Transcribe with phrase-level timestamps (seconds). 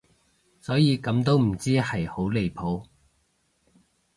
[0.59, 2.87] 所以咁都唔知係好離譜